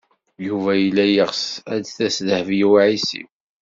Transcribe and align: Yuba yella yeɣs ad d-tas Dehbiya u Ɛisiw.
Yuba 0.47 0.71
yella 0.81 1.05
yeɣs 1.07 1.43
ad 1.73 1.79
d-tas 1.83 2.17
Dehbiya 2.27 2.67
u 2.69 2.71
Ɛisiw. 2.85 3.29